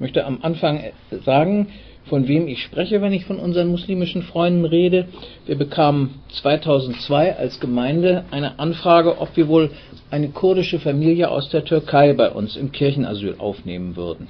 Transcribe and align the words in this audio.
Ich 0.00 0.02
möchte 0.02 0.24
am 0.24 0.38
Anfang 0.42 0.80
sagen, 1.26 1.68
von 2.04 2.28
wem 2.28 2.46
ich 2.46 2.62
spreche, 2.62 3.02
wenn 3.02 3.12
ich 3.12 3.24
von 3.24 3.40
unseren 3.40 3.66
muslimischen 3.66 4.22
Freunden 4.22 4.64
rede. 4.64 5.08
Wir 5.44 5.58
bekamen 5.58 6.20
2002 6.40 7.36
als 7.36 7.58
Gemeinde 7.58 8.24
eine 8.30 8.60
Anfrage, 8.60 9.20
ob 9.20 9.36
wir 9.36 9.48
wohl 9.48 9.72
eine 10.08 10.28
kurdische 10.28 10.78
Familie 10.78 11.30
aus 11.30 11.50
der 11.50 11.64
Türkei 11.64 12.12
bei 12.12 12.30
uns 12.30 12.54
im 12.54 12.70
Kirchenasyl 12.70 13.34
aufnehmen 13.38 13.96
würden. 13.96 14.28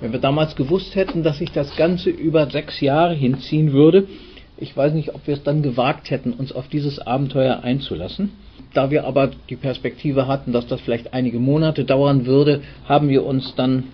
Wenn 0.00 0.10
wir 0.10 0.18
damals 0.18 0.56
gewusst 0.56 0.96
hätten, 0.96 1.22
dass 1.22 1.38
sich 1.38 1.52
das 1.52 1.76
Ganze 1.76 2.10
über 2.10 2.50
sechs 2.50 2.80
Jahre 2.80 3.14
hinziehen 3.14 3.72
würde, 3.72 4.08
ich 4.58 4.76
weiß 4.76 4.92
nicht, 4.92 5.14
ob 5.14 5.26
wir 5.28 5.34
es 5.34 5.44
dann 5.44 5.62
gewagt 5.62 6.10
hätten, 6.10 6.32
uns 6.32 6.50
auf 6.50 6.66
dieses 6.66 6.98
Abenteuer 6.98 7.60
einzulassen. 7.62 8.32
Da 8.74 8.90
wir 8.90 9.06
aber 9.06 9.30
die 9.48 9.56
Perspektive 9.56 10.26
hatten, 10.26 10.52
dass 10.52 10.66
das 10.66 10.80
vielleicht 10.80 11.14
einige 11.14 11.38
Monate 11.38 11.84
dauern 11.84 12.26
würde, 12.26 12.62
haben 12.86 13.08
wir 13.08 13.24
uns 13.24 13.54
dann 13.54 13.84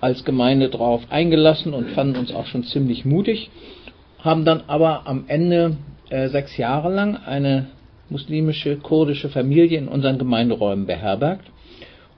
als 0.00 0.24
Gemeinde 0.24 0.68
darauf 0.68 1.10
eingelassen 1.10 1.74
und 1.74 1.90
fanden 1.90 2.16
uns 2.16 2.32
auch 2.32 2.46
schon 2.46 2.64
ziemlich 2.64 3.04
mutig, 3.04 3.50
haben 4.18 4.44
dann 4.44 4.64
aber 4.66 5.06
am 5.06 5.24
Ende 5.28 5.76
äh, 6.10 6.28
sechs 6.28 6.56
Jahre 6.56 6.92
lang 6.92 7.16
eine 7.16 7.66
muslimische 8.10 8.76
kurdische 8.76 9.28
Familie 9.28 9.78
in 9.78 9.88
unseren 9.88 10.18
Gemeinderäumen 10.18 10.86
beherbergt. 10.86 11.50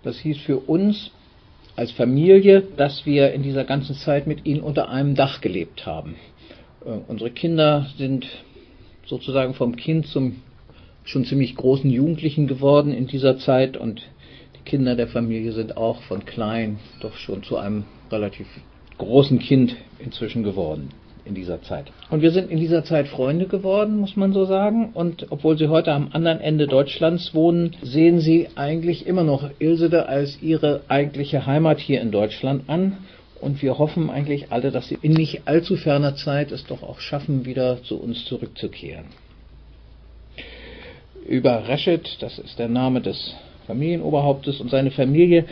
Das 0.03 0.19
hieß 0.19 0.39
für 0.39 0.59
uns 0.59 1.11
als 1.77 1.93
Familie, 1.93 2.63
dass 2.77 3.07
wir 3.07 3.33
in 3.33 3.43
dieser 3.43 3.65
ganzen 3.65 3.95
Zeit 3.97 4.27
mit 4.27 4.47
ihnen 4.47 4.61
unter 4.61 4.89
einem 4.89 5.15
Dach 5.15 5.41
gelebt 5.41 5.87
haben. 5.87 6.17
Äh, 6.85 6.91
unsere 7.09 7.31
Kinder 7.31 7.87
sind 7.97 8.27
sozusagen 9.07 9.55
vom 9.55 9.77
Kind 9.77 10.07
zum 10.07 10.37
schon 11.05 11.25
ziemlich 11.25 11.57
großen 11.57 11.91
Jugendlichen 11.91 12.47
geworden 12.47 12.93
in 12.93 13.07
dieser 13.07 13.39
Zeit 13.39 13.77
und 13.77 14.03
Kinder 14.71 14.95
der 14.95 15.09
Familie 15.09 15.51
sind 15.51 15.77
auch 15.77 16.01
von 16.03 16.25
klein 16.25 16.79
doch 17.01 17.17
schon 17.17 17.43
zu 17.43 17.57
einem 17.57 17.87
relativ 18.09 18.47
großen 18.99 19.41
Kind 19.41 19.75
inzwischen 19.99 20.45
geworden 20.45 20.91
in 21.25 21.35
dieser 21.35 21.61
Zeit. 21.61 21.91
Und 22.09 22.23
wir 22.23 22.31
sind 22.31 22.53
in 22.53 22.61
dieser 22.61 22.85
Zeit 22.85 23.09
Freunde 23.09 23.49
geworden, 23.49 23.99
muss 23.99 24.15
man 24.15 24.33
so 24.33 24.45
sagen. 24.45 24.91
Und 24.95 25.27
obwohl 25.31 25.59
sie 25.59 25.67
heute 25.67 25.93
am 25.93 26.11
anderen 26.13 26.41
Ende 26.41 26.69
Deutschlands 26.69 27.35
wohnen, 27.35 27.75
sehen 27.83 28.21
sie 28.21 28.47
eigentlich 28.55 29.09
immer 29.09 29.25
noch 29.25 29.51
Ilsede 29.59 30.07
als 30.07 30.41
ihre 30.41 30.83
eigentliche 30.87 31.47
Heimat 31.47 31.81
hier 31.81 32.01
in 32.01 32.13
Deutschland 32.13 32.69
an. 32.69 32.99
Und 33.41 33.63
wir 33.63 33.77
hoffen 33.77 34.09
eigentlich 34.09 34.53
alle, 34.53 34.71
dass 34.71 34.87
sie 34.87 34.99
in 35.03 35.15
nicht 35.15 35.49
allzu 35.49 35.75
ferner 35.75 36.15
Zeit 36.15 36.53
es 36.53 36.65
doch 36.65 36.85
auch 36.85 37.01
schaffen, 37.01 37.45
wieder 37.45 37.83
zu 37.83 38.01
uns 38.01 38.25
zurückzukehren. 38.25 39.07
Über 41.27 41.67
Reschet, 41.67 42.19
das 42.21 42.39
ist 42.39 42.61
der 42.61 42.69
Name 42.69 43.01
des 43.01 43.35
Familienoberhauptes 43.67 44.61
und 44.61 44.71
seine 44.71 44.91
Familie 44.91 45.47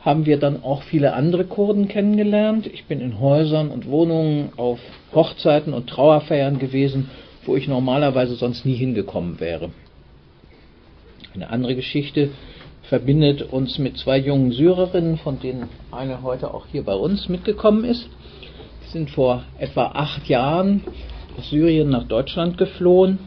haben 0.00 0.26
wir 0.26 0.38
dann 0.38 0.62
auch 0.62 0.82
viele 0.82 1.14
andere 1.14 1.44
Kurden 1.44 1.88
kennengelernt. 1.88 2.66
Ich 2.66 2.84
bin 2.84 3.00
in 3.00 3.20
Häusern 3.20 3.70
und 3.70 3.88
Wohnungen 3.88 4.50
auf 4.56 4.78
Hochzeiten 5.14 5.72
und 5.72 5.88
Trauerfeiern 5.88 6.58
gewesen, 6.58 7.10
wo 7.46 7.56
ich 7.56 7.68
normalerweise 7.68 8.34
sonst 8.34 8.66
nie 8.66 8.74
hingekommen 8.74 9.40
wäre. 9.40 9.70
Eine 11.34 11.50
andere 11.50 11.74
Geschichte 11.74 12.30
verbindet 12.82 13.42
uns 13.42 13.78
mit 13.78 13.96
zwei 13.96 14.18
jungen 14.18 14.52
Syrerinnen, 14.52 15.16
von 15.16 15.40
denen 15.40 15.68
eine 15.90 16.22
heute 16.22 16.52
auch 16.52 16.66
hier 16.70 16.84
bei 16.84 16.94
uns 16.94 17.28
mitgekommen 17.28 17.84
ist. 17.84 18.08
Sie 18.84 18.90
sind 18.92 19.10
vor 19.10 19.42
etwa 19.58 19.86
acht 19.86 20.28
Jahren 20.28 20.82
aus 21.38 21.48
Syrien 21.48 21.88
nach 21.88 22.04
Deutschland 22.04 22.58
geflohen 22.58 23.18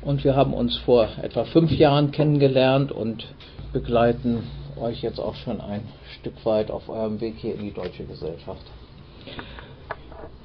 und 0.00 0.24
wir 0.24 0.34
haben 0.34 0.54
uns 0.54 0.76
vor 0.78 1.08
etwa 1.22 1.44
fünf 1.44 1.70
Jahren 1.72 2.10
kennengelernt 2.12 2.90
und 2.90 3.26
begleiten 3.74 4.44
euch 4.80 5.02
jetzt 5.02 5.18
auch 5.18 5.34
schon 5.34 5.60
ein 5.60 5.82
Stück 6.18 6.42
weit 6.46 6.70
auf 6.70 6.88
eurem 6.88 7.20
Weg 7.20 7.34
hier 7.36 7.54
in 7.54 7.62
die 7.62 7.72
deutsche 7.72 8.04
Gesellschaft. 8.04 8.62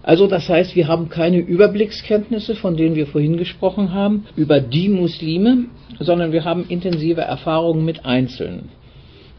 Also 0.03 0.27
das 0.27 0.49
heißt, 0.49 0.75
wir 0.75 0.87
haben 0.87 1.09
keine 1.09 1.37
Überblickskenntnisse, 1.37 2.55
von 2.55 2.75
denen 2.75 2.95
wir 2.95 3.07
vorhin 3.07 3.37
gesprochen 3.37 3.93
haben, 3.93 4.25
über 4.35 4.59
die 4.59 4.89
Muslime, 4.89 5.65
sondern 5.99 6.31
wir 6.31 6.43
haben 6.43 6.65
intensive 6.67 7.21
Erfahrungen 7.21 7.85
mit 7.85 8.05
Einzelnen. 8.05 8.69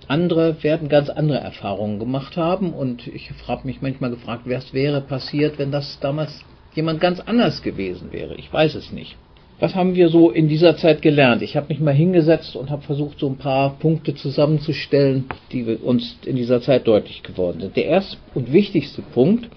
Andere 0.07 0.63
werden 0.63 0.89
ganz 0.89 1.09
andere 1.09 1.39
Erfahrungen 1.39 1.99
gemacht 1.99 2.37
haben 2.37 2.73
und 2.73 3.07
ich 3.07 3.31
habe 3.47 3.67
mich 3.67 3.81
manchmal 3.81 4.11
gefragt, 4.11 4.43
was 4.47 4.73
wäre 4.73 5.01
passiert, 5.01 5.59
wenn 5.59 5.71
das 5.71 5.99
damals 6.01 6.45
jemand 6.75 7.01
ganz 7.01 7.21
anders 7.21 7.63
gewesen 7.63 8.13
wäre. 8.13 8.35
Ich 8.37 8.53
weiß 8.53 8.75
es 8.75 8.93
nicht. 8.93 9.17
Was 9.61 9.75
haben 9.75 9.95
wir 9.95 10.09
so 10.09 10.31
in 10.31 10.49
dieser 10.49 10.77
Zeit 10.77 11.03
gelernt? 11.03 11.43
Ich 11.43 11.55
habe 11.55 11.67
mich 11.69 11.81
mal 11.81 11.93
hingesetzt 11.93 12.57
und 12.57 12.71
habe 12.71 12.81
versucht, 12.81 13.19
so 13.19 13.29
ein 13.29 13.37
paar 13.37 13.79
Punkte 13.79 14.15
zusammenzustellen, 14.15 15.27
die 15.53 15.65
uns 15.65 16.17
in 16.25 16.37
dieser 16.37 16.63
Zeit 16.63 16.89
deutlich 16.89 17.23
geworden 17.23 17.61
sind. 17.61 17.77
Der 17.77 17.85
erste 17.85 18.17
und 18.35 18.55
wichtigste 18.55 19.03
Punkt, 19.03 19.51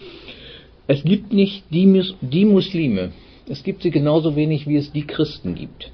es 0.87 1.05
gibt 1.05 1.31
nicht 1.31 1.63
die, 1.71 2.03
die 2.19 2.43
Muslime. 2.43 3.13
Es 3.47 3.63
gibt 3.63 3.81
sie 3.81 3.91
genauso 3.91 4.35
wenig, 4.35 4.67
wie 4.67 4.75
es 4.75 4.91
die 4.91 5.07
Christen 5.07 5.55
gibt. 5.55 5.91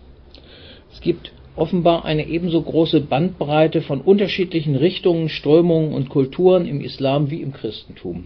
Es 0.91 1.01
gibt 1.01 1.31
offenbar 1.55 2.03
eine 2.03 2.27
ebenso 2.27 2.63
große 2.63 3.01
Bandbreite 3.01 3.81
von 3.81 4.01
unterschiedlichen 4.01 4.75
Richtungen, 4.75 5.29
Strömungen 5.29 5.93
und 5.93 6.09
Kulturen 6.09 6.65
im 6.65 6.81
Islam 6.81 7.29
wie 7.29 7.43
im 7.43 7.53
Christentum. 7.53 8.25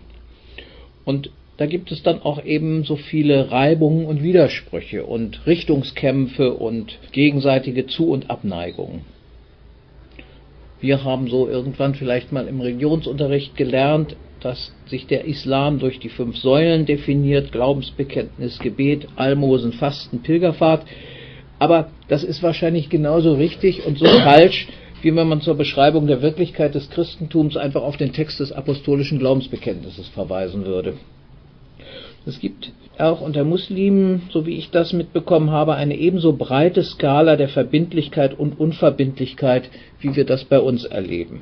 Und 1.03 1.29
da 1.57 1.65
gibt 1.67 1.91
es 1.91 2.01
dann 2.01 2.21
auch 2.21 2.43
eben 2.43 2.83
so 2.83 2.95
viele 2.95 3.51
Reibungen 3.51 4.05
und 4.05 4.23
Widersprüche 4.23 5.05
und 5.05 5.45
Richtungskämpfe 5.45 6.53
und 6.53 6.97
gegenseitige 7.11 7.85
Zu- 7.85 8.09
und 8.09 8.29
Abneigungen. 8.29 9.01
Wir 10.81 11.03
haben 11.03 11.29
so 11.29 11.47
irgendwann 11.47 11.95
vielleicht 11.95 12.31
mal 12.31 12.47
im 12.47 12.59
Religionsunterricht 12.59 13.55
gelernt, 13.55 14.17
dass 14.41 14.73
sich 14.87 15.07
der 15.07 15.25
Islam 15.25 15.79
durch 15.79 15.99
die 15.99 16.09
fünf 16.09 16.37
Säulen 16.37 16.85
definiert, 16.85 17.53
Glaubensbekenntnis, 17.53 18.59
Gebet, 18.59 19.07
Almosen, 19.15 19.71
Fasten, 19.71 20.21
Pilgerfahrt. 20.23 20.85
Aber 21.59 21.91
das 22.09 22.25
ist 22.25 22.43
wahrscheinlich 22.43 22.89
genauso 22.89 23.35
richtig 23.35 23.85
und 23.85 23.97
so 23.97 24.05
falsch, 24.05 24.67
wie 25.01 25.15
wenn 25.15 25.29
man 25.29 25.39
zur 25.39 25.55
Beschreibung 25.55 26.07
der 26.07 26.21
Wirklichkeit 26.21 26.75
des 26.75 26.89
Christentums 26.89 27.55
einfach 27.55 27.83
auf 27.83 27.95
den 27.95 28.11
Text 28.11 28.41
des 28.41 28.51
apostolischen 28.51 29.19
Glaubensbekenntnisses 29.19 30.09
verweisen 30.09 30.65
würde. 30.65 30.95
Es 32.25 32.39
gibt 32.39 32.71
auch 32.97 33.21
unter 33.21 33.43
Muslimen, 33.43 34.23
so 34.31 34.45
wie 34.45 34.55
ich 34.55 34.69
das 34.69 34.93
mitbekommen 34.93 35.51
habe, 35.51 35.75
eine 35.75 35.97
ebenso 35.97 36.33
breite 36.33 36.83
Skala 36.83 37.35
der 37.35 37.49
Verbindlichkeit 37.49 38.37
und 38.37 38.59
Unverbindlichkeit, 38.59 39.69
wie 39.99 40.15
wir 40.15 40.25
das 40.25 40.45
bei 40.45 40.59
uns 40.59 40.85
erleben. 40.85 41.41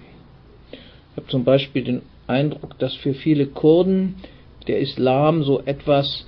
Ich 0.72 1.18
habe 1.18 1.28
zum 1.28 1.44
Beispiel 1.44 1.84
den 1.84 2.02
Eindruck, 2.26 2.80
dass 2.80 2.96
für 2.96 3.14
viele 3.14 3.48
Kurden 3.48 4.16
der 4.68 4.80
Islam 4.80 5.44
so 5.44 5.62
etwas 5.66 6.26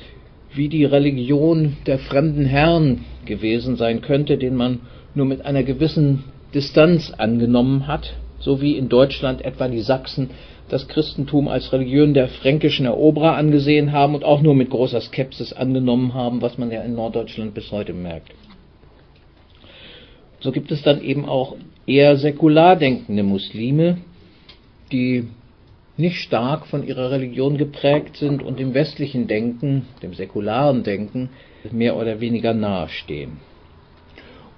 wie 0.53 0.70
die 0.70 0.85
Religion 0.85 1.78
der 1.88 2.00
fremden 2.00 2.46
Herren 2.46 3.06
gewesen 3.25 3.75
sein 3.75 4.02
könnte, 4.02 4.38
den 4.38 4.56
man 4.56 4.81
nur 5.16 5.25
mit 5.25 5.46
einer 5.46 5.64
gewissen 5.64 6.25
Distanz 6.53 7.12
angenommen 7.12 7.88
hat, 7.88 8.14
so 8.44 8.62
wie 8.62 8.78
in 8.78 8.90
Deutschland 8.90 9.44
etwa 9.44 9.68
die 9.68 9.81
Sachsen 9.81 10.30
das 10.70 10.88
Christentum 10.88 11.48
als 11.48 11.72
Religion 11.72 12.14
der 12.14 12.28
fränkischen 12.28 12.86
Eroberer 12.86 13.36
angesehen 13.36 13.92
haben 13.92 14.16
und 14.16 14.24
auch 14.24 14.42
nur 14.42 14.56
mit 14.56 14.70
großer 14.70 15.02
Skepsis 15.02 15.54
angenommen 15.54 16.14
haben, 16.14 16.42
was 16.42 16.58
man 16.58 16.72
ja 16.72 16.82
in 16.82 16.96
Norddeutschland 16.96 17.53
bis 17.53 17.72
heute 17.72 17.94
merkt. 17.94 18.32
So 20.40 20.52
gibt 20.52 20.72
es 20.72 20.82
dann 20.82 21.02
eben 21.02 21.26
auch 21.26 21.56
eher 21.88 22.18
säkular 22.18 22.76
denkende 22.76 23.24
Muslime, 23.24 24.00
die 24.92 25.28
nicht 25.96 26.18
stark 26.18 26.66
von 26.68 26.86
ihrer 26.86 27.12
Religion 27.12 27.58
geprägt 27.58 28.18
sind 28.18 28.42
und 28.42 28.59
dem 28.59 28.74
westlichen 28.74 29.28
Denken, 29.28 29.86
dem 30.02 30.14
säkularen 30.14 30.84
Denken, 30.84 31.30
mehr 31.72 31.96
oder 31.96 32.20
weniger 32.20 32.53
nahestehen. 32.53 33.38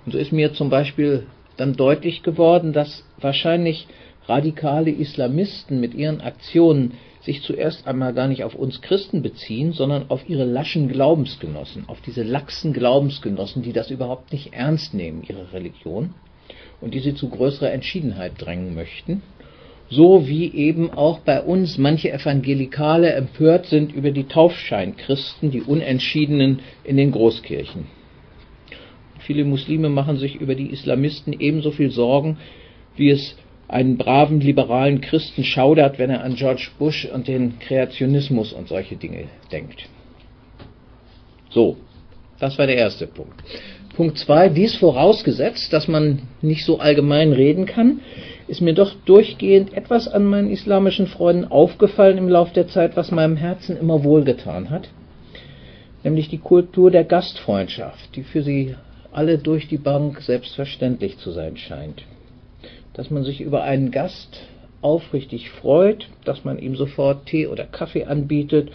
Und 0.06 0.14
so 0.14 0.18
ist 0.18 0.32
mir 0.32 0.54
zum 0.54 0.70
Beispiel 0.70 1.28
dann 1.58 1.76
deutlich 1.76 2.24
geworden, 2.24 2.74
dass 2.74 3.04
wahrscheinlich 3.20 3.88
radikale 4.28 4.92
Islamisten 4.92 5.80
mit 5.80 5.94
ihren 5.94 6.22
Aktionen 6.22 6.94
sich 7.22 7.42
zuerst 7.42 7.88
einmal 7.88 8.14
gar 8.14 8.28
nicht 8.28 8.44
auf 8.44 8.56
uns 8.56 8.82
Christen 8.82 9.22
beziehen, 9.22 9.74
sondern 9.74 10.10
auf 10.10 10.30
ihre 10.30 10.46
laschen 10.46 10.88
Glaubensgenossen, 10.88 11.86
auf 11.88 12.02
diese 12.02 12.24
laxen 12.24 12.72
Glaubensgenossen, 12.74 13.64
die 13.64 13.74
das 13.74 13.90
überhaupt 13.90 14.32
nicht 14.32 14.54
ernst 14.54 14.94
nehmen, 14.94 15.24
ihre 15.28 15.52
Religion, 15.52 16.14
und 16.82 16.94
die 16.94 17.00
sie 17.00 17.16
zu 17.16 17.30
größerer 17.30 17.72
Entschiedenheit 17.72 18.34
drängen 18.38 18.76
möchten, 18.76 19.24
so 19.90 20.28
wie 20.28 20.54
eben 20.54 20.92
auch 20.92 21.20
bei 21.20 21.42
uns 21.42 21.78
manche 21.78 22.12
Evangelikale 22.12 23.14
empört 23.14 23.68
sind 23.68 23.94
über 23.94 24.12
die 24.12 24.26
Taufscheinchristen, 24.26 25.52
die 25.52 25.62
Unentschiedenen 25.62 26.60
in 26.84 26.98
den 26.98 27.12
Großkirchen. 27.12 27.88
Viele 29.26 29.44
Muslime 29.44 29.90
machen 29.90 30.18
sich 30.18 30.36
über 30.36 30.54
die 30.54 30.70
Islamisten 30.70 31.34
ebenso 31.34 31.72
viel 31.72 31.90
Sorgen, 31.90 32.38
wie 32.96 33.10
es 33.10 33.36
einen 33.68 33.98
braven 33.98 34.40
liberalen 34.40 35.02
Christen 35.02 35.44
schaudert, 35.44 35.98
wenn 35.98 36.12
er 36.12 36.24
an 36.24 36.36
George 36.36 36.68
Bush 36.78 37.06
und 37.12 37.28
den 37.28 37.58
Kreationismus 37.58 38.54
und 38.54 38.68
solche 38.68 38.96
Dinge 38.96 39.26
denkt. 39.52 39.90
So, 41.50 41.78
das 42.40 42.60
war 42.60 42.68
der 42.68 42.78
erste 42.78 43.08
Punkt. 43.08 43.42
Punkt 43.96 44.20
zwei, 44.20 44.50
dies 44.50 44.76
vorausgesetzt, 44.76 45.74
dass 45.74 45.88
man 45.88 46.24
nicht 46.42 46.64
so 46.64 46.80
allgemein 46.80 47.32
reden 47.32 47.66
kann, 47.66 48.02
ist 48.48 48.62
mir 48.62 48.74
doch 48.74 48.94
durchgehend 49.06 49.74
etwas 49.74 50.08
an 50.08 50.26
meinen 50.26 50.52
islamischen 50.52 51.08
Freunden 51.08 51.46
aufgefallen 51.46 52.20
im 52.20 52.30
Laufe 52.30 52.54
der 52.54 52.68
Zeit, 52.68 52.96
was 52.96 53.10
meinem 53.10 53.38
Herzen 53.38 53.76
immer 53.76 54.04
wohlgetan 54.04 54.70
hat, 54.70 54.90
nämlich 56.04 56.30
die 56.30 56.38
Kultur 56.38 56.92
der 56.92 57.06
Gastfreundschaft, 57.06 58.16
die 58.16 58.24
für 58.24 58.44
sie 58.44 58.76
alle 59.16 59.38
durch 59.38 59.70
die 59.70 59.78
Bank 59.78 60.22
selbstverständlich 60.22 61.18
zu 61.20 61.32
sein 61.32 61.56
scheint. 61.56 62.04
Dass 62.94 63.10
man 63.10 63.24
sich 63.24 63.40
über 63.40 63.64
einen 63.64 63.92
Gast 63.92 64.42
aufrichtig 64.82 65.50
freut, 65.50 66.10
dass 66.26 66.44
man 66.44 66.60
ihm 66.60 66.76
sofort 66.76 67.26
Tee 67.26 67.48
oder 67.48 67.66
Kaffee 67.66 68.04
anbietet, 68.04 68.72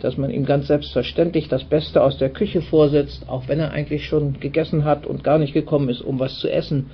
dass 0.00 0.16
man 0.16 0.30
ihm 0.30 0.46
ganz 0.46 0.68
selbstverständlich 0.68 1.48
das 1.48 1.64
Beste 1.64 2.02
aus 2.02 2.18
der 2.18 2.30
Küche 2.30 2.62
vorsetzt, 2.62 3.28
auch 3.28 3.48
wenn 3.48 3.58
er 3.58 3.72
eigentlich 3.72 4.06
schon 4.06 4.38
gegessen 4.38 4.84
hat 4.84 5.06
und 5.06 5.24
gar 5.24 5.38
nicht 5.38 5.52
gekommen 5.52 5.88
ist, 5.88 6.02
um 6.02 6.20
was 6.20 6.38
zu 6.38 6.48
essen. 6.48 6.90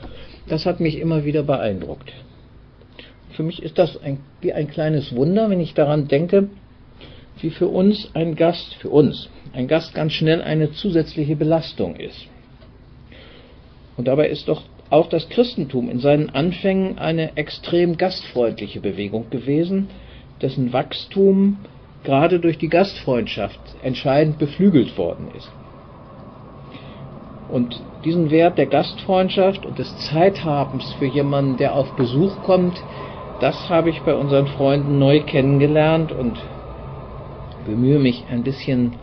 Das 0.48 0.64
hat 0.64 0.80
mich 0.80 0.98
immer 0.98 1.24
wieder 1.26 1.42
beeindruckt. 1.42 2.12
Für 3.32 3.42
mich 3.42 3.62
ist 3.62 3.78
das 3.78 4.02
ein, 4.02 4.20
wie 4.40 4.54
ein 4.54 4.68
kleines 4.68 5.14
Wunder, 5.14 5.50
wenn 5.50 5.60
ich 5.60 5.74
daran 5.74 6.08
denke, 6.08 6.48
wie 7.40 7.50
für 7.50 7.68
uns 7.68 8.10
ein 8.14 8.34
Gast, 8.34 8.74
für 8.76 8.88
uns, 8.88 9.28
ein 9.52 9.68
Gast 9.68 9.94
ganz 9.94 10.14
schnell 10.14 10.40
eine 10.40 10.72
zusätzliche 10.72 11.36
Belastung 11.36 11.96
ist. 11.96 12.26
Und 13.96 14.06
dabei 14.06 14.28
ist 14.28 14.48
doch 14.48 14.62
auch 14.90 15.08
das 15.08 15.28
Christentum 15.28 15.90
in 15.90 15.98
seinen 15.98 16.30
Anfängen 16.30 16.98
eine 16.98 17.36
extrem 17.36 17.96
gastfreundliche 17.96 18.80
Bewegung 18.80 19.30
gewesen, 19.30 19.88
dessen 20.42 20.72
Wachstum 20.72 21.58
gerade 22.04 22.38
durch 22.38 22.58
die 22.58 22.68
Gastfreundschaft 22.68 23.58
entscheidend 23.82 24.38
beflügelt 24.38 24.96
worden 24.96 25.28
ist. 25.36 25.48
Und 27.48 27.80
diesen 28.04 28.30
Wert 28.30 28.58
der 28.58 28.66
Gastfreundschaft 28.66 29.66
und 29.66 29.78
des 29.78 29.96
Zeithabens 29.98 30.92
für 30.98 31.06
jemanden, 31.06 31.56
der 31.56 31.74
auf 31.74 31.90
Besuch 31.92 32.42
kommt, 32.42 32.80
das 33.40 33.68
habe 33.68 33.90
ich 33.90 34.02
bei 34.02 34.14
unseren 34.14 34.46
Freunden 34.46 34.98
neu 34.98 35.20
kennengelernt 35.20 36.12
und 36.12 36.38
bemühe 37.66 37.98
mich 37.98 38.24
ein 38.30 38.42
bisschen, 38.42 38.94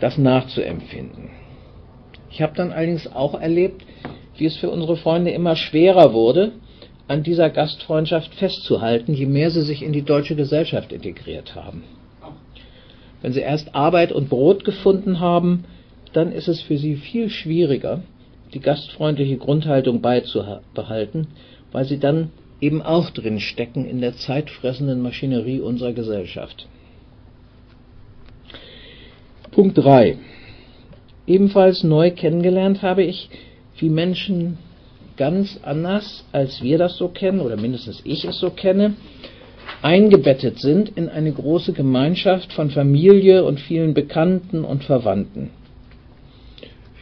das 0.00 0.18
nachzuempfinden. 0.18 1.30
Ich 2.30 2.40
habe 2.40 2.54
dann 2.56 2.72
allerdings 2.72 3.12
auch 3.12 3.38
erlebt, 3.38 3.84
wie 4.42 4.46
es 4.46 4.56
für 4.56 4.70
unsere 4.70 4.96
Freunde 4.96 5.30
immer 5.30 5.54
schwerer 5.54 6.12
wurde, 6.12 6.50
an 7.06 7.22
dieser 7.22 7.48
Gastfreundschaft 7.48 8.34
festzuhalten, 8.34 9.14
je 9.14 9.26
mehr 9.26 9.52
sie 9.52 9.62
sich 9.62 9.84
in 9.84 9.92
die 9.92 10.02
deutsche 10.02 10.34
Gesellschaft 10.34 10.90
integriert 10.90 11.54
haben. 11.54 11.84
Wenn 13.20 13.32
sie 13.32 13.38
erst 13.38 13.72
Arbeit 13.76 14.10
und 14.10 14.28
Brot 14.28 14.64
gefunden 14.64 15.20
haben, 15.20 15.62
dann 16.12 16.32
ist 16.32 16.48
es 16.48 16.60
für 16.60 16.76
sie 16.76 16.96
viel 16.96 17.30
schwieriger, 17.30 18.02
die 18.52 18.58
gastfreundliche 18.58 19.36
Grundhaltung 19.36 20.00
beizubehalten, 20.00 21.28
weil 21.70 21.84
sie 21.84 22.00
dann 22.00 22.32
eben 22.60 22.82
auch 22.82 23.10
drin 23.10 23.38
stecken 23.38 23.86
in 23.86 24.00
der 24.00 24.16
zeitfressenden 24.16 25.02
Maschinerie 25.02 25.60
unserer 25.60 25.92
Gesellschaft. 25.92 26.66
Punkt 29.52 29.78
3. 29.78 30.18
Ebenfalls 31.28 31.84
neu 31.84 32.10
kennengelernt 32.10 32.82
habe 32.82 33.04
ich, 33.04 33.30
wie 33.78 33.88
Menschen 33.88 34.58
ganz 35.16 35.58
anders, 35.62 36.24
als 36.32 36.62
wir 36.62 36.78
das 36.78 36.96
so 36.96 37.08
kennen, 37.08 37.40
oder 37.40 37.56
mindestens 37.56 38.00
ich 38.04 38.24
es 38.24 38.38
so 38.38 38.50
kenne, 38.50 38.94
eingebettet 39.82 40.58
sind 40.58 40.90
in 40.96 41.08
eine 41.08 41.32
große 41.32 41.72
Gemeinschaft 41.72 42.52
von 42.52 42.70
Familie 42.70 43.44
und 43.44 43.60
vielen 43.60 43.94
Bekannten 43.94 44.64
und 44.64 44.84
Verwandten. 44.84 45.50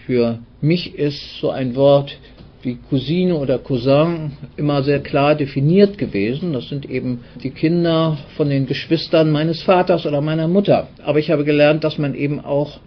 Für 0.07 0.41
mich 0.61 0.95
ist 0.95 1.39
so 1.41 1.51
ein 1.51 1.77
Wort 1.77 2.17
wie 2.63 2.79
Cousine 2.91 3.37
oder 3.37 3.59
Cousin 3.59 4.33
immer 4.57 4.83
sehr 4.83 5.01
klar 5.01 5.35
definiert 5.35 5.97
gewesen. 5.97 6.53
Das 6.53 6.69
sind 6.69 6.89
eben 6.89 7.21
die 7.43 7.51
Kinder 7.51 8.19
von 8.37 8.51
den 8.51 8.67
Geschwistern 8.67 9.31
meines 9.31 9.63
Vaters 9.63 10.05
oder 10.05 10.21
meiner 10.21 10.49
Mutter. 10.49 10.89
Aber 11.03 11.19
ich 11.19 11.31
habe 11.31 11.45
gelernt, 11.45 11.85
dass 11.85 11.97
man 11.97 12.15
eben 12.15 12.41
auch 12.41 12.81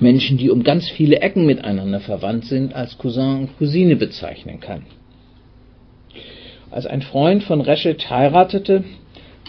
Menschen, 0.00 0.38
die 0.38 0.50
um 0.50 0.62
ganz 0.62 0.88
viele 0.88 1.20
Ecken 1.20 1.46
miteinander 1.46 2.00
verwandt 2.00 2.44
sind, 2.44 2.74
als 2.74 2.98
Cousin 2.98 3.40
und 3.40 3.58
Cousine 3.58 3.96
bezeichnen 3.96 4.60
kann. 4.60 4.86
Als 6.70 6.86
ein 6.86 7.02
Freund 7.02 7.42
von 7.42 7.60
Reschet 7.60 8.08
heiratete, 8.10 8.84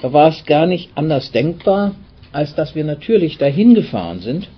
da 0.02 0.14
war 0.14 0.30
es 0.30 0.46
gar 0.46 0.66
nicht 0.66 0.92
anders 0.96 1.32
denkbar, 1.32 1.96
als 2.32 2.56
dass 2.56 2.76
wir 2.76 2.84
natürlich 2.84 3.38
dahin 3.38 3.76
gefahren 3.76 4.20
sind, 4.20 4.50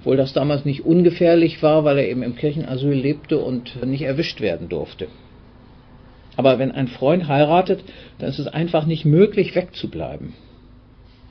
obwohl 0.00 0.16
das 0.16 0.32
damals 0.32 0.64
nicht 0.64 0.84
ungefährlich 0.84 1.62
war, 1.62 1.84
weil 1.84 1.98
er 1.98 2.08
eben 2.08 2.22
im 2.22 2.36
Kirchenasyl 2.36 2.94
lebte 2.94 3.38
und 3.38 3.84
nicht 3.84 4.02
erwischt 4.02 4.40
werden 4.40 4.68
durfte. 4.68 5.08
Aber 6.36 6.58
wenn 6.58 6.72
ein 6.72 6.88
Freund 6.88 7.28
heiratet, 7.28 7.82
dann 8.18 8.28
ist 8.28 8.38
es 8.38 8.46
einfach 8.46 8.86
nicht 8.86 9.04
möglich, 9.04 9.54
wegzubleiben. 9.54 10.34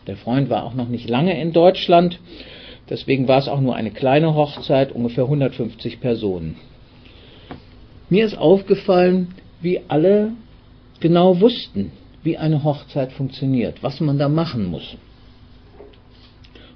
Der 0.07 0.17
Freund 0.17 0.49
war 0.49 0.63
auch 0.63 0.73
noch 0.75 0.89
nicht 0.89 1.09
lange 1.09 1.39
in 1.39 1.53
Deutschland, 1.53 2.19
deswegen 2.89 3.27
war 3.27 3.39
es 3.39 3.47
auch 3.47 3.61
nur 3.61 3.75
eine 3.75 3.91
kleine 3.91 4.35
Hochzeit, 4.35 4.91
ungefähr 4.91 5.25
150 5.25 5.99
Personen. 5.99 6.57
Mir 8.09 8.25
ist 8.25 8.37
aufgefallen, 8.37 9.33
wie 9.61 9.81
alle 9.87 10.31
genau 10.99 11.39
wussten, 11.41 11.91
wie 12.23 12.37
eine 12.37 12.63
Hochzeit 12.63 13.11
funktioniert, 13.11 13.81
was 13.81 13.99
man 13.99 14.17
da 14.17 14.29
machen 14.29 14.65
muss. 14.65 14.97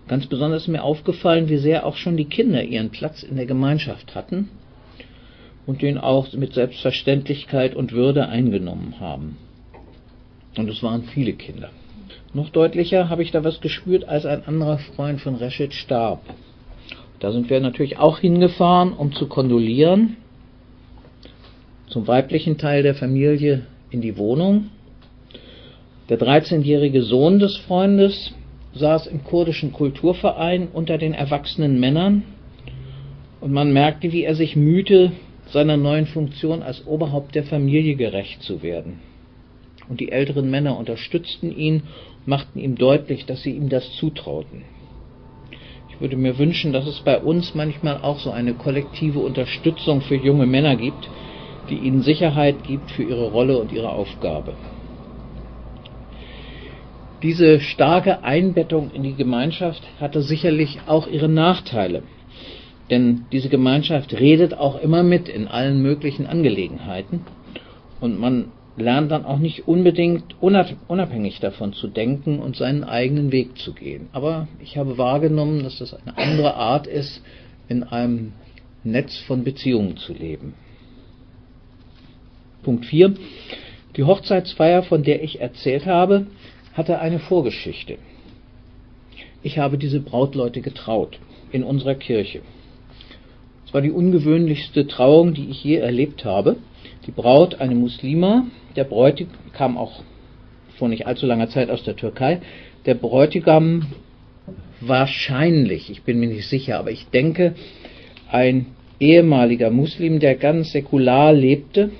Ganz 0.07 0.25
besonders 0.25 0.63
ist 0.63 0.67
mir 0.69 0.83
aufgefallen, 0.83 1.49
wie 1.49 1.57
sehr 1.57 1.85
auch 1.85 1.95
schon 1.95 2.17
die 2.17 2.25
Kinder 2.25 2.63
ihren 2.63 2.89
Platz 2.89 3.21
in 3.21 3.35
der 3.35 3.45
Gemeinschaft 3.45 4.15
hatten 4.15 4.49
und 5.67 5.83
den 5.83 5.99
auch 5.99 6.33
mit 6.33 6.53
Selbstverständlichkeit 6.53 7.75
und 7.75 7.91
Würde 7.91 8.27
eingenommen 8.27 8.95
haben. 8.99 9.37
Und 10.57 10.69
es 10.69 10.81
waren 10.83 11.03
viele 11.03 11.33
Kinder. 11.33 11.69
Noch 12.33 12.49
deutlicher 12.49 13.09
habe 13.09 13.23
ich 13.23 13.31
da 13.31 13.43
was 13.43 13.61
gespürt, 13.61 14.07
als 14.07 14.25
ein 14.25 14.45
anderer 14.45 14.77
Freund 14.77 15.21
von 15.21 15.35
Rashid 15.35 15.73
starb. 15.73 16.21
Da 17.19 17.31
sind 17.31 17.49
wir 17.49 17.59
natürlich 17.59 17.97
auch 17.97 18.19
hingefahren, 18.19 18.93
um 18.93 19.11
zu 19.11 19.27
kondolieren. 19.27 20.17
Zum 21.87 22.07
weiblichen 22.07 22.57
Teil 22.57 22.83
der 22.83 22.95
Familie 22.95 23.65
in 23.89 24.01
die 24.01 24.17
Wohnung. 24.17 24.69
Der 26.07 26.19
13-jährige 26.19 27.01
Sohn 27.01 27.39
des 27.39 27.57
Freundes 27.57 28.33
saß 28.73 29.07
im 29.07 29.23
kurdischen 29.23 29.73
Kulturverein 29.73 30.67
unter 30.71 30.97
den 30.97 31.13
erwachsenen 31.13 31.79
Männern 31.79 32.23
und 33.41 33.51
man 33.51 33.73
merkte, 33.73 34.11
wie 34.11 34.23
er 34.23 34.35
sich 34.35 34.55
mühte, 34.55 35.11
seiner 35.47 35.77
neuen 35.77 36.05
Funktion 36.05 36.61
als 36.61 36.85
Oberhaupt 36.85 37.33
der 37.35 37.43
Familie 37.43 37.95
gerecht 37.95 38.43
zu 38.43 38.61
werden. 38.61 38.99
Und 39.89 39.99
die 39.99 40.11
älteren 40.11 40.49
Männer 40.49 40.77
unterstützten 40.77 41.51
ihn, 41.51 41.83
machten 42.25 42.59
ihm 42.59 42.75
deutlich, 42.75 43.25
dass 43.25 43.41
sie 43.41 43.51
ihm 43.51 43.69
das 43.69 43.91
zutrauten. 43.93 44.63
Ich 45.89 45.99
würde 45.99 46.15
mir 46.15 46.37
wünschen, 46.37 46.71
dass 46.71 46.87
es 46.87 47.01
bei 47.01 47.19
uns 47.19 47.55
manchmal 47.55 47.97
auch 48.01 48.19
so 48.19 48.29
eine 48.31 48.53
kollektive 48.53 49.19
Unterstützung 49.19 50.01
für 50.01 50.15
junge 50.15 50.45
Männer 50.45 50.75
gibt, 50.75 51.09
die 51.69 51.77
ihnen 51.77 52.03
Sicherheit 52.03 52.63
gibt 52.63 52.91
für 52.91 53.03
ihre 53.03 53.31
Rolle 53.31 53.57
und 53.57 53.71
ihre 53.71 53.89
Aufgabe. 53.89 54.53
Diese 57.21 57.59
starke 57.59 58.23
Einbettung 58.23 58.91
in 58.91 59.03
die 59.03 59.15
Gemeinschaft 59.15 59.81
hatte 59.99 60.21
sicherlich 60.21 60.79
auch 60.87 61.07
ihre 61.07 61.27
Nachteile. 61.27 62.03
Denn 62.89 63.25
diese 63.31 63.49
Gemeinschaft 63.49 64.13
redet 64.13 64.53
auch 64.53 64.81
immer 64.81 65.03
mit 65.03 65.27
in 65.27 65.47
allen 65.47 65.81
möglichen 65.81 66.27
Angelegenheiten 66.27 67.25
und 67.99 68.19
man 68.19 68.51
lernt 68.79 69.11
dann 69.11 69.25
auch 69.25 69.39
nicht 69.39 69.67
unbedingt 69.67 70.35
unabhängig 70.41 71.39
davon 71.39 71.73
zu 71.73 71.87
denken 71.87 72.39
und 72.39 72.55
seinen 72.55 72.83
eigenen 72.83 73.31
Weg 73.31 73.57
zu 73.57 73.73
gehen. 73.73 74.07
Aber 74.11 74.47
ich 74.61 74.77
habe 74.77 74.97
wahrgenommen, 74.97 75.63
dass 75.63 75.79
das 75.79 75.93
eine 75.93 76.17
andere 76.17 76.55
Art 76.55 76.87
ist, 76.87 77.21
in 77.67 77.83
einem 77.83 78.33
Netz 78.83 79.17
von 79.19 79.43
Beziehungen 79.43 79.97
zu 79.97 80.13
leben. 80.13 80.53
Punkt 82.63 82.85
4. 82.85 83.13
Die 83.95 84.03
Hochzeitsfeier, 84.03 84.83
von 84.83 85.03
der 85.03 85.23
ich 85.23 85.39
erzählt 85.39 85.85
habe, 85.85 86.27
hatte 86.73 86.99
eine 86.99 87.19
Vorgeschichte. 87.19 87.97
Ich 89.41 89.57
habe 89.57 89.77
diese 89.77 89.99
Brautleute 89.99 90.61
getraut 90.61 91.19
in 91.51 91.63
unserer 91.63 91.95
Kirche. 91.95 92.41
Es 93.65 93.73
war 93.73 93.81
die 93.81 93.91
ungewöhnlichste 93.91 94.87
Trauung, 94.87 95.33
die 95.33 95.49
ich 95.49 95.63
je 95.63 95.75
erlebt 95.75 96.25
habe. 96.25 96.57
Die 97.05 97.11
Braut, 97.11 97.61
eine 97.61 97.75
Muslima, 97.75 98.47
der 98.79 98.85
Bräutigam 98.85 99.35
kam 99.51 99.77
auch 99.77 100.03
vor 100.77 100.87
nicht 100.87 101.05
allzu 101.05 101.25
langer 101.25 101.49
Zeit 101.49 101.69
aus 101.69 101.83
der 101.83 101.97
Türkei. 101.97 102.39
Der 102.85 102.93
Bräutigam 102.93 103.87
wahrscheinlich, 104.79 105.89
ich 105.89 106.03
bin 106.03 106.17
mir 106.17 106.29
nicht 106.29 106.47
sicher, 106.47 106.79
aber 106.79 106.89
ich 106.89 107.07
denke, 107.09 107.55
ein 108.31 108.67
ehemaliger 108.97 109.69
Muslim, 109.69 110.21
der 110.21 110.35
ganz 110.35 110.71
säkular 110.71 111.33
lebte 111.33 111.91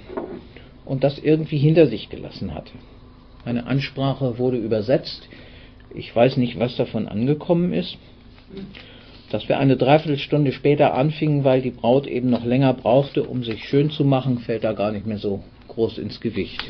und 0.85 1.03
das 1.03 1.19
irgendwie 1.19 1.57
hinter 1.57 1.87
sich 1.87 2.09
gelassen 2.09 2.55
hatte. 2.55 2.71
Meine 3.43 3.67
Ansprache 3.67 4.37
wurde 4.37 4.55
übersetzt. 4.55 5.27
Ich 5.93 6.15
weiß 6.15 6.37
nicht, 6.37 6.59
was 6.59 6.77
davon 6.77 7.09
angekommen 7.09 7.73
ist. 7.73 7.97
Dass 9.31 9.49
wir 9.49 9.59
eine 9.59 9.75
Dreiviertelstunde 9.75 10.53
später 10.53 10.93
anfingen, 10.93 11.43
weil 11.43 11.61
die 11.61 11.71
Braut 11.71 12.07
eben 12.07 12.29
noch 12.29 12.45
länger 12.45 12.73
brauchte, 12.73 13.23
um 13.23 13.43
sich 13.43 13.65
schön 13.65 13.89
zu 13.89 14.05
machen, 14.05 14.39
fällt 14.39 14.63
da 14.63 14.71
gar 14.71 14.93
nicht 14.93 15.05
mehr 15.05 15.17
so 15.17 15.43
groß 15.69 15.97
ins 15.97 16.19
Gewicht. 16.19 16.63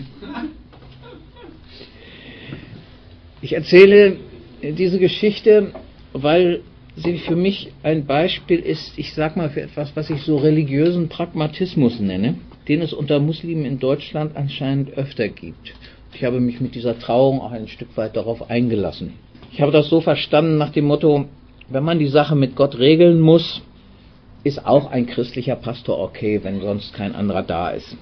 Ich 3.42 3.54
erzähle 3.54 4.18
diese 4.62 5.00
Geschichte, 5.00 5.74
weil 6.14 6.62
sie 6.96 7.18
für 7.20 7.36
mich 7.36 7.72
ein 7.84 8.06
Beispiel 8.06 8.60
ist, 8.60 8.94
ich 8.98 9.14
sag 9.14 9.38
mal, 9.38 9.50
für 9.50 9.62
etwas, 9.62 9.96
was 9.96 10.10
ich 10.10 10.22
so 10.24 10.38
religiösen 10.38 11.08
Pragmatismus 11.08 12.00
nenne, 12.00 12.36
den 12.68 12.82
es 12.82 12.94
unter 12.94 13.20
Muslimen 13.20 13.66
in 13.66 13.80
Deutschland 13.80 14.36
anscheinend 14.36 14.92
öfter 14.98 15.30
gibt. 15.30 15.74
Ich 16.14 16.24
habe 16.24 16.40
mich 16.40 16.60
mit 16.60 16.76
dieser 16.76 17.00
Trauung 17.00 17.40
auch 17.40 17.52
ein 17.52 17.68
Stück 17.68 17.96
weit 17.96 18.16
darauf 18.16 18.50
eingelassen. 18.50 19.14
Ich 19.52 19.62
habe 19.62 19.72
das 19.72 19.90
so 19.90 20.02
verstanden 20.02 20.58
nach 20.58 20.72
dem 20.72 20.86
Motto, 20.86 21.26
wenn 21.70 21.84
man 21.84 22.00
die 22.00 22.08
Sache 22.08 22.36
mit 22.36 22.56
Gott 22.56 22.78
regeln 22.78 23.20
muss, 23.20 23.62
ist 24.44 24.66
auch 24.66 24.90
ein 24.90 25.06
christlicher 25.06 25.56
Pastor 25.56 26.00
okay, 26.00 26.40
wenn 26.44 26.62
sonst 26.62 26.94
kein 26.94 27.16
anderer 27.16 27.44
da 27.44 27.70
ist. 27.70 27.98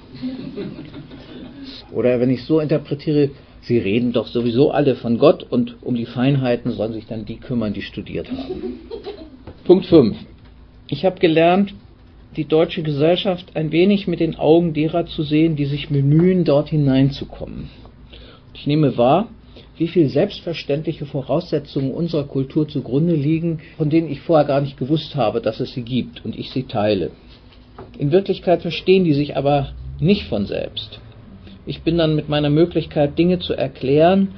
Oder 1.91 2.19
wenn 2.19 2.29
ich 2.29 2.43
so 2.43 2.59
interpretiere, 2.59 3.31
sie 3.61 3.77
reden 3.77 4.13
doch 4.13 4.27
sowieso 4.27 4.71
alle 4.71 4.95
von 4.95 5.17
Gott 5.17 5.43
und 5.49 5.77
um 5.81 5.95
die 5.95 6.05
Feinheiten 6.05 6.71
sollen 6.71 6.93
sich 6.93 7.07
dann 7.07 7.25
die 7.25 7.37
kümmern, 7.37 7.73
die 7.73 7.81
studiert 7.81 8.29
haben. 8.31 8.79
Punkt 9.65 9.85
5. 9.87 10.15
Ich 10.89 11.05
habe 11.05 11.19
gelernt, 11.19 11.73
die 12.35 12.45
deutsche 12.45 12.83
Gesellschaft 12.83 13.55
ein 13.55 13.71
wenig 13.71 14.07
mit 14.07 14.19
den 14.19 14.35
Augen 14.35 14.73
derer 14.73 15.07
zu 15.07 15.23
sehen, 15.23 15.55
die 15.55 15.65
sich 15.65 15.89
bemühen, 15.89 16.43
dort 16.43 16.69
hineinzukommen. 16.69 17.69
Ich 18.53 18.67
nehme 18.67 18.95
wahr, 18.97 19.27
wie 19.77 19.87
viel 19.87 20.09
selbstverständliche 20.09 21.05
Voraussetzungen 21.05 21.91
unserer 21.91 22.25
Kultur 22.25 22.67
zugrunde 22.67 23.15
liegen, 23.15 23.59
von 23.77 23.89
denen 23.89 24.09
ich 24.09 24.21
vorher 24.21 24.45
gar 24.45 24.61
nicht 24.61 24.77
gewusst 24.77 25.15
habe, 25.15 25.41
dass 25.41 25.59
es 25.59 25.73
sie 25.73 25.83
gibt 25.83 26.25
und 26.25 26.37
ich 26.37 26.49
sie 26.51 26.63
teile. 26.63 27.11
In 27.97 28.11
Wirklichkeit 28.11 28.61
verstehen 28.61 29.03
die 29.03 29.13
sich 29.13 29.37
aber 29.37 29.73
nicht 29.99 30.23
von 30.23 30.45
selbst. 30.45 30.99
Ich 31.65 31.81
bin 31.81 31.97
dann 31.97 32.15
mit 32.15 32.29
meiner 32.29 32.49
Möglichkeit, 32.49 33.17
Dinge 33.17 33.39
zu 33.39 33.53
erklären, 33.53 34.29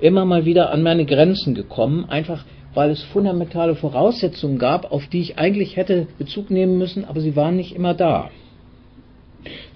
immer 0.00 0.24
mal 0.24 0.44
wieder 0.44 0.72
an 0.72 0.82
meine 0.82 1.04
Grenzen 1.04 1.54
gekommen, 1.54 2.06
einfach 2.08 2.44
weil 2.74 2.90
es 2.90 3.02
fundamentale 3.02 3.74
Voraussetzungen 3.74 4.58
gab, 4.58 4.90
auf 4.92 5.06
die 5.08 5.20
ich 5.20 5.38
eigentlich 5.38 5.76
hätte 5.76 6.06
Bezug 6.18 6.50
nehmen 6.50 6.78
müssen, 6.78 7.04
aber 7.04 7.20
sie 7.20 7.36
waren 7.36 7.56
nicht 7.56 7.74
immer 7.74 7.94
da. 7.94 8.30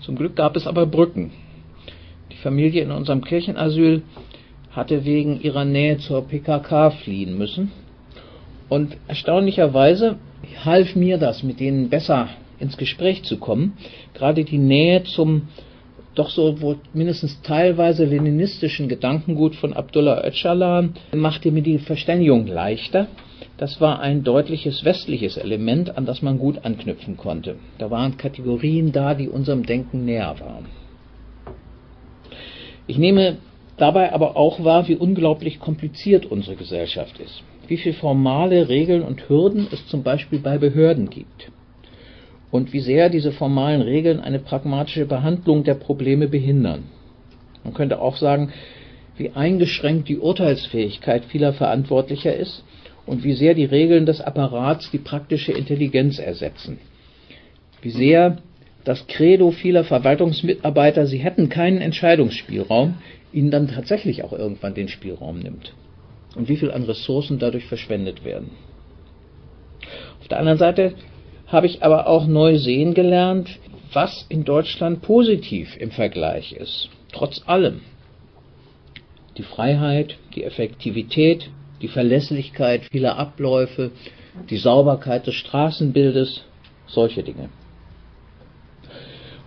Zum 0.00 0.16
Glück 0.16 0.37
gab 0.37 0.56
es 0.56 0.66
aber 0.66 0.87
Brücken. 0.87 1.33
Die 2.30 2.37
Familie 2.37 2.83
in 2.83 2.90
unserem 2.90 3.25
Kirchenasyl 3.25 4.02
hatte 4.74 5.04
wegen 5.04 5.40
ihrer 5.40 5.64
Nähe 5.64 5.98
zur 5.98 6.26
PKK 6.26 6.90
fliehen 6.90 7.38
müssen. 7.38 7.70
Und 8.68 8.96
erstaunlicherweise 9.08 10.16
half 10.64 10.96
mir 10.96 11.18
das, 11.18 11.42
mit 11.42 11.60
denen 11.60 11.88
besser 11.88 12.28
ins 12.58 12.76
Gespräch 12.76 13.22
zu 13.24 13.38
kommen. 13.38 13.74
Gerade 14.14 14.44
die 14.44 14.58
Nähe 14.58 15.04
zum 15.04 15.48
doch 16.14 16.30
so 16.30 16.60
wohl 16.60 16.78
mindestens 16.92 17.42
teilweise 17.42 18.04
leninistischen 18.04 18.88
Gedankengut 18.88 19.56
von 19.56 19.72
Abdullah 19.72 20.24
Öcalan 20.24 20.94
machte 21.12 21.50
mir 21.50 21.62
die 21.62 21.78
Verständigung 21.78 22.46
leichter. 22.46 23.08
Das 23.56 23.80
war 23.80 24.00
ein 24.00 24.22
deutliches 24.22 24.84
westliches 24.84 25.36
Element, 25.36 25.96
an 25.96 26.06
das 26.06 26.22
man 26.22 26.38
gut 26.38 26.64
anknüpfen 26.64 27.16
konnte. 27.16 27.56
Da 27.78 27.90
waren 27.90 28.16
Kategorien 28.16 28.92
da, 28.92 29.14
die 29.14 29.28
unserem 29.28 29.64
Denken 29.64 30.04
näher 30.04 30.36
waren. 30.38 30.66
Ich 32.86 32.98
nehme 32.98 33.38
dabei 33.76 34.12
aber 34.12 34.36
auch 34.36 34.62
wahr, 34.64 34.88
wie 34.88 34.96
unglaublich 34.96 35.58
kompliziert 35.60 36.26
unsere 36.26 36.56
Gesellschaft 36.56 37.18
ist. 37.18 37.42
Wie 37.66 37.76
viele 37.76 37.94
formale 37.94 38.68
Regeln 38.68 39.02
und 39.02 39.28
Hürden 39.28 39.66
es 39.72 39.86
zum 39.88 40.02
Beispiel 40.02 40.38
bei 40.38 40.58
Behörden 40.58 41.10
gibt. 41.10 41.50
Und 42.50 42.72
wie 42.72 42.80
sehr 42.80 43.08
diese 43.08 43.32
formalen 43.32 43.80
Regeln 43.82 44.20
eine 44.20 44.38
pragmatische 44.38 45.06
Behandlung 45.06 45.64
der 45.64 45.74
Probleme 45.74 46.28
behindern. 46.28 46.84
Man 47.64 47.74
könnte 47.74 48.00
auch 48.00 48.16
sagen, 48.16 48.52
wie 49.16 49.30
eingeschränkt 49.30 50.08
die 50.08 50.18
Urteilsfähigkeit 50.18 51.24
vieler 51.24 51.52
Verantwortlicher 51.52 52.34
ist 52.34 52.64
und 53.06 53.24
wie 53.24 53.34
sehr 53.34 53.54
die 53.54 53.64
Regeln 53.64 54.06
des 54.06 54.20
Apparats 54.20 54.90
die 54.90 54.98
praktische 54.98 55.52
Intelligenz 55.52 56.18
ersetzen. 56.18 56.78
Wie 57.82 57.90
sehr 57.90 58.38
das 58.84 59.06
Credo 59.06 59.50
vieler 59.50 59.84
Verwaltungsmitarbeiter, 59.84 61.06
sie 61.06 61.18
hätten 61.18 61.48
keinen 61.48 61.80
Entscheidungsspielraum, 61.80 62.96
ihnen 63.34 63.50
dann 63.50 63.68
tatsächlich 63.68 64.22
auch 64.22 64.32
irgendwann 64.32 64.74
den 64.74 64.88
Spielraum 64.88 65.40
nimmt. 65.40 65.74
Und 66.36 66.48
wie 66.48 66.56
viel 66.56 66.70
an 66.70 66.84
Ressourcen 66.84 67.38
dadurch 67.38 67.66
verschwendet 67.66 68.24
werden. 68.24 68.50
Auf 70.20 70.28
der 70.28 70.38
anderen 70.38 70.58
Seite 70.58 70.94
habe 71.46 71.66
ich 71.66 71.82
aber 71.82 72.06
auch 72.06 72.26
neu 72.26 72.58
sehen 72.58 72.94
gelernt, 72.94 73.58
was 73.92 74.26
in 74.28 74.44
Deutschland 74.44 75.02
positiv 75.02 75.76
im 75.76 75.90
Vergleich 75.90 76.52
ist. 76.52 76.88
Trotz 77.12 77.42
allem. 77.46 77.82
Die 79.36 79.42
Freiheit, 79.42 80.16
die 80.34 80.44
Effektivität, 80.44 81.50
die 81.82 81.88
Verlässlichkeit 81.88 82.84
vieler 82.90 83.18
Abläufe, 83.18 83.92
die 84.48 84.56
Sauberkeit 84.56 85.26
des 85.26 85.34
Straßenbildes, 85.34 86.44
solche 86.86 87.22
Dinge. 87.22 87.50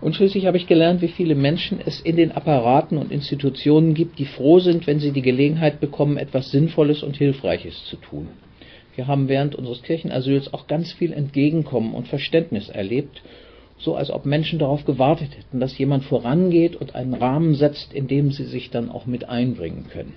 Und 0.00 0.14
schließlich 0.14 0.46
habe 0.46 0.56
ich 0.56 0.68
gelernt, 0.68 1.02
wie 1.02 1.08
viele 1.08 1.34
Menschen 1.34 1.80
es 1.84 2.00
in 2.00 2.16
den 2.16 2.30
Apparaten 2.30 2.98
und 2.98 3.10
Institutionen 3.10 3.94
gibt, 3.94 4.18
die 4.18 4.26
froh 4.26 4.60
sind, 4.60 4.86
wenn 4.86 5.00
sie 5.00 5.10
die 5.10 5.22
Gelegenheit 5.22 5.80
bekommen, 5.80 6.16
etwas 6.16 6.50
Sinnvolles 6.50 7.02
und 7.02 7.16
Hilfreiches 7.16 7.84
zu 7.86 7.96
tun. 7.96 8.28
Wir 8.94 9.06
haben 9.06 9.28
während 9.28 9.54
unseres 9.54 9.82
Kirchenasyls 9.82 10.52
auch 10.54 10.66
ganz 10.66 10.92
viel 10.92 11.12
Entgegenkommen 11.12 11.94
und 11.94 12.06
Verständnis 12.08 12.68
erlebt, 12.68 13.22
so 13.78 13.94
als 13.94 14.10
ob 14.10 14.26
Menschen 14.26 14.58
darauf 14.58 14.84
gewartet 14.84 15.36
hätten, 15.36 15.60
dass 15.60 15.78
jemand 15.78 16.04
vorangeht 16.04 16.76
und 16.76 16.94
einen 16.94 17.14
Rahmen 17.14 17.54
setzt, 17.54 17.92
in 17.92 18.08
dem 18.08 18.32
sie 18.32 18.44
sich 18.44 18.70
dann 18.70 18.90
auch 18.90 19.06
mit 19.06 19.28
einbringen 19.28 19.86
können. 19.88 20.14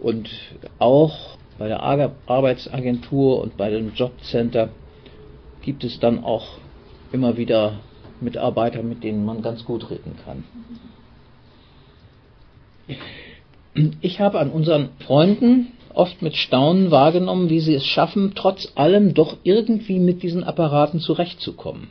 Und 0.00 0.30
auch 0.78 1.36
bei 1.58 1.66
der 1.66 1.82
Arbeitsagentur 1.82 3.40
und 3.40 3.56
bei 3.56 3.70
dem 3.70 3.92
Jobcenter 3.94 4.70
gibt 5.62 5.82
es 5.82 5.98
dann 5.98 6.22
auch 6.22 6.58
immer 7.12 7.36
wieder 7.36 7.80
Mitarbeiter, 8.22 8.82
mit 8.82 9.02
denen 9.04 9.24
man 9.24 9.42
ganz 9.42 9.64
gut 9.64 9.90
reden 9.90 10.14
kann. 10.24 10.44
Ich 14.00 14.20
habe 14.20 14.38
an 14.40 14.50
unseren 14.50 14.90
Freunden 15.00 15.68
oft 15.94 16.22
mit 16.22 16.36
Staunen 16.36 16.90
wahrgenommen, 16.90 17.50
wie 17.50 17.60
sie 17.60 17.74
es 17.74 17.84
schaffen, 17.84 18.32
trotz 18.34 18.72
allem 18.74 19.14
doch 19.14 19.36
irgendwie 19.42 19.98
mit 19.98 20.22
diesen 20.22 20.44
Apparaten 20.44 21.00
zurechtzukommen. 21.00 21.88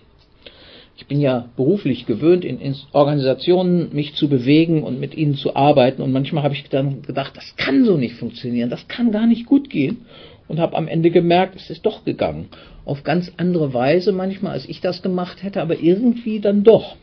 Ich 0.98 1.06
bin 1.06 1.22
ja 1.22 1.50
beruflich 1.56 2.08
gewöhnt, 2.08 2.44
in 2.44 2.76
Organisationen 2.92 3.94
mich 3.94 4.16
zu 4.16 4.30
bewegen 4.30 4.82
und 4.82 5.00
mit 5.00 5.16
ihnen 5.16 5.36
zu 5.36 5.56
arbeiten. 5.56 6.02
Und 6.02 6.12
manchmal 6.12 6.44
habe 6.44 6.56
ich 6.56 6.68
dann 6.70 7.04
gedacht, 7.04 7.34
das 7.36 7.56
kann 7.56 7.86
so 7.86 7.98
nicht 7.98 8.16
funktionieren, 8.16 8.72
das 8.72 8.88
kann 8.88 9.12
gar 9.12 9.28
nicht 9.28 9.46
gut 9.46 9.70
gehen. 9.70 10.06
Und 10.48 10.60
habe 10.60 10.78
am 10.78 10.88
Ende 10.88 11.12
gemerkt, 11.12 11.56
es 11.56 11.70
ist 11.70 11.86
doch 11.86 12.06
gegangen 12.06 12.50
auf 12.88 13.04
ganz 13.04 13.34
andere 13.36 13.74
Weise 13.74 14.14
manchmal, 14.14 14.54
als 14.54 14.68
ich 14.68 14.80
das 14.80 15.02
gemacht 15.02 15.44
hätte, 15.44 15.62
aber 15.62 15.78
irgendwie 15.78 16.40
dann 16.40 16.64
doch. 16.64 16.96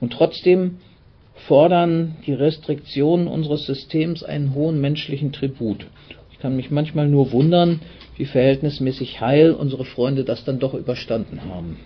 Und 0.00 0.12
trotzdem 0.12 0.78
fordern 1.46 2.16
die 2.26 2.32
Restriktionen 2.32 3.28
unseres 3.28 3.64
Systems 3.64 4.24
einen 4.24 4.54
hohen 4.54 4.80
menschlichen 4.80 5.30
Tribut. 5.30 5.86
Ich 6.32 6.40
kann 6.40 6.56
mich 6.56 6.72
manchmal 6.72 7.06
nur 7.06 7.30
wundern, 7.30 7.80
wie 8.16 8.24
verhältnismäßig 8.24 9.20
heil 9.20 9.52
unsere 9.52 9.84
Freunde 9.84 10.24
das 10.24 10.44
dann 10.44 10.58
doch 10.58 10.74
überstanden 10.74 11.42
haben. 11.44 11.78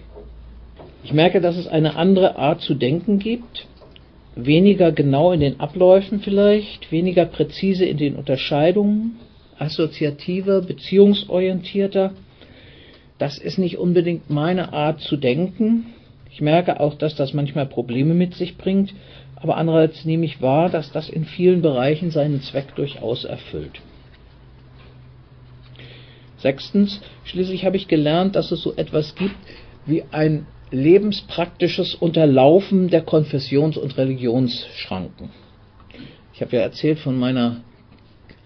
Ich 1.05 1.13
merke, 1.13 1.43
dass 1.43 1.59
es 1.59 1.67
eine 1.67 1.97
andere 1.97 2.37
Art 2.37 2.63
zu 2.63 2.75
denken 2.75 3.19
gibt, 3.19 3.67
weniger 4.37 4.91
genau 4.91 5.33
in 5.33 5.41
den 5.41 5.61
Abläufen 5.61 6.21
vielleicht, 6.21 6.91
weniger 6.91 7.27
präzise 7.27 7.85
in 7.85 7.99
den 7.99 8.17
Unterscheidungen, 8.17 9.19
assoziativer, 9.61 10.63
beziehungsorientierter. 10.63 12.13
Das 13.19 13.39
ist 13.39 13.59
nicht 13.59 13.79
unbedingt 13.79 14.31
meine 14.31 14.73
Art 14.73 15.01
zu 15.01 15.17
denken. 15.17 15.87
Ich 16.31 16.41
merke 16.41 16.81
auch, 16.81 16.95
dass 16.95 17.15
das 17.15 17.35
manchmal 17.35 17.67
Probleme 17.67 18.15
mit 18.15 18.35
sich 18.35 18.57
bringt, 18.57 18.95
aber 19.37 19.57
andererseits 19.57 20.05
nehme 20.05 20.25
ich 20.25 20.41
wahr, 20.41 20.71
dass 20.71 20.93
das 20.93 21.09
in 21.09 21.25
vielen 21.25 21.61
Bereichen 21.61 22.11
seinen 22.11 22.41
Zweck 22.41 22.75
durchaus 22.77 23.25
erfüllt. 23.25 23.81
Sechstens, 26.39 27.01
schließlich 27.25 27.67
habe 27.67 27.77
ich 27.77 27.89
gelernt, 27.89 28.37
dass 28.37 28.51
es 28.51 28.63
so 28.63 28.75
etwas 28.77 29.15
gibt 29.15 29.37
wie 29.85 30.05
ein 30.11 30.47
lebenspraktisches 30.71 31.95
Unterlaufen 31.95 32.89
der 32.89 33.03
Konfessions- 33.03 33.77
und 33.77 33.99
Religionsschranken. 33.99 35.31
Ich 36.33 36.41
habe 36.41 36.57
ja 36.57 36.63
erzählt 36.63 37.01
von 37.01 37.19
meiner 37.19 37.63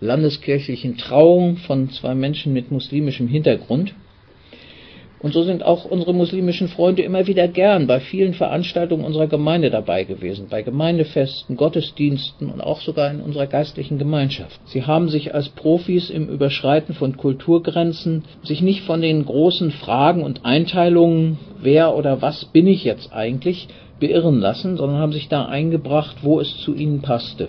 landeskirchlichen 0.04 0.96
Trauung 0.98 1.56
von 1.56 1.90
zwei 1.90 2.14
Menschen 2.14 2.52
mit 2.52 2.70
muslimischem 2.70 3.26
Hintergrund. 3.26 3.94
Und 5.24 5.32
so 5.32 5.42
sind 5.42 5.62
auch 5.64 5.86
unsere 5.86 6.12
muslimischen 6.12 6.68
Freunde 6.68 7.00
immer 7.00 7.26
wieder 7.26 7.48
gern 7.48 7.86
bei 7.86 7.98
vielen 7.98 8.34
Veranstaltungen 8.34 9.06
unserer 9.06 9.26
Gemeinde 9.26 9.70
dabei 9.70 10.04
gewesen, 10.04 10.48
bei 10.50 10.60
Gemeindefesten, 10.60 11.56
Gottesdiensten 11.56 12.50
und 12.50 12.60
auch 12.60 12.82
sogar 12.82 13.10
in 13.10 13.22
unserer 13.22 13.46
geistlichen 13.46 13.96
Gemeinschaft. 13.96 14.60
Sie 14.66 14.82
haben 14.82 15.08
sich 15.08 15.34
als 15.34 15.48
Profis 15.48 16.10
im 16.10 16.28
Überschreiten 16.28 16.94
von 16.94 17.16
Kulturgrenzen 17.16 18.24
sich 18.42 18.60
nicht 18.60 18.82
von 18.82 19.00
den 19.00 19.24
großen 19.24 19.70
Fragen 19.70 20.22
und 20.22 20.44
Einteilungen, 20.44 21.38
wer 21.58 21.96
oder 21.96 22.20
was 22.20 22.44
bin 22.44 22.66
ich 22.66 22.84
jetzt 22.84 23.10
eigentlich, 23.10 23.68
beirren 24.00 24.40
lassen, 24.40 24.76
sondern 24.76 24.98
haben 24.98 25.12
sich 25.12 25.28
da 25.28 25.46
eingebracht, 25.46 26.18
wo 26.20 26.38
es 26.38 26.58
zu 26.58 26.74
ihnen 26.74 27.00
passte. 27.00 27.48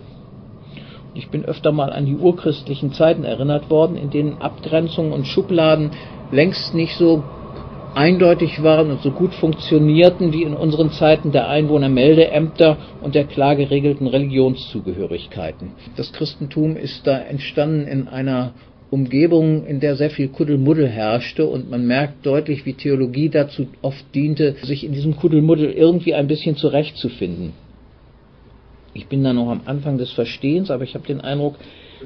Ich 1.16 1.30
bin 1.30 1.46
öfter 1.46 1.72
mal 1.72 1.94
an 1.94 2.06
die 2.06 2.16
urchristlichen 2.16 2.92
Zeiten 2.92 3.24
erinnert 3.24 3.70
worden, 3.70 3.96
in 3.96 4.10
denen 4.10 4.42
Abgrenzungen 4.42 5.14
und 5.14 5.26
Schubladen 5.26 5.92
längst 6.32 6.74
nicht 6.74 6.98
so 6.98 7.24
eindeutig 7.96 8.62
waren 8.62 8.92
und 8.92 9.02
so 9.02 9.12
gut 9.12 9.34
funktionierten 9.34 10.34
wie 10.34 10.44
in 10.44 10.54
unseren 10.54 10.92
Zeiten 10.92 11.32
der 11.32 11.48
Einwohnermeldeämter 11.48 12.78
und 13.02 13.16
der 13.16 13.24
klar 13.24 13.56
geregelten 13.56 14.08
Religionszugehörigkeiten. 14.08 15.72
Das 15.96 16.12
Christentum 16.12 16.76
ist 16.76 17.08
da 17.08 17.18
entstanden 17.18 17.88
in 17.88 18.10
einer 18.10 18.52
Umgebung, 18.92 19.66
in 19.66 19.80
der 19.80 19.96
sehr 19.96 20.10
viel 20.10 20.28
Kuddelmuddel 20.28 20.88
herrschte 20.88 21.46
und 21.46 21.70
man 21.70 21.88
merkt 21.88 22.26
deutlich, 22.26 22.66
wie 22.66 22.74
Theologie 22.74 23.30
dazu 23.30 23.68
oft 23.82 24.04
diente, 24.14 24.56
sich 24.64 24.86
in 24.86 24.92
diesem 24.92 25.16
Kuddelmuddel 25.16 25.72
irgendwie 25.72 26.14
ein 26.14 26.28
bisschen 26.28 26.58
zurechtzufinden. 26.58 27.54
Ich 28.96 29.08
bin 29.08 29.26
da 29.26 29.34
noch 29.34 29.50
am 29.50 29.62
Anfang 29.66 29.98
des 29.98 30.12
Verstehens, 30.12 30.72
aber 30.72 30.86
ich 30.86 30.96
habe 30.96 31.06
den 31.06 31.20
Eindruck, 31.20 31.56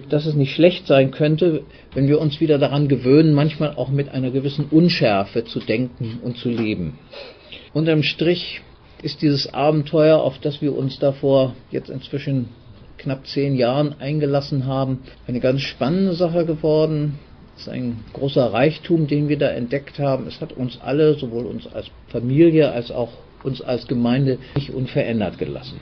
dass 0.09 0.25
es 0.25 0.33
nicht 0.33 0.53
schlecht 0.53 0.87
sein 0.87 1.11
könnte, 1.11 1.61
wenn 1.93 2.07
wir 2.07 2.19
uns 2.19 2.41
wieder 2.41 2.57
daran 2.57 2.87
gewöhnen, 2.87 3.33
manchmal 3.33 3.75
auch 3.75 3.89
mit 3.89 4.09
einer 4.09 4.31
gewissen 4.31 4.65
Unschärfe 4.71 5.43
zu 5.43 5.59
denken 5.59 6.19
und 6.23 6.37
zu 6.37 6.49
leben. 6.49 6.97
Unterm 7.73 8.01
Strich 8.01 8.61
ist 9.03 9.21
dieses 9.21 9.53
Abenteuer, 9.53 10.17
auf 10.17 10.39
das 10.39 10.63
wir 10.63 10.75
uns 10.75 10.97
davor 10.97 11.53
jetzt 11.69 11.91
inzwischen 11.91 12.49
knapp 12.97 13.27
zehn 13.27 13.55
Jahren 13.55 13.95
eingelassen 13.99 14.65
haben, 14.65 14.99
eine 15.27 15.39
ganz 15.39 15.61
spannende 15.61 16.13
Sache 16.13 16.45
geworden. 16.45 17.19
Es 17.55 17.63
ist 17.63 17.69
ein 17.69 18.03
großer 18.13 18.51
Reichtum, 18.51 19.05
den 19.05 19.29
wir 19.29 19.37
da 19.37 19.49
entdeckt 19.49 19.99
haben. 19.99 20.25
Es 20.25 20.41
hat 20.41 20.53
uns 20.53 20.79
alle, 20.81 21.13
sowohl 21.13 21.45
uns 21.45 21.67
als 21.67 21.91
Familie 22.07 22.71
als 22.71 22.89
auch 22.89 23.09
uns 23.43 23.61
als 23.61 23.87
Gemeinde, 23.87 24.39
nicht 24.55 24.71
unverändert 24.71 25.37
gelassen. 25.37 25.79